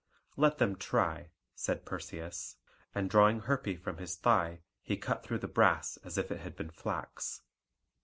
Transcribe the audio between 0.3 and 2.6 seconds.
"Let them try," said Perseus;